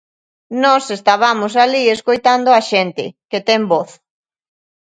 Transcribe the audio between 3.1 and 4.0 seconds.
que ten voz.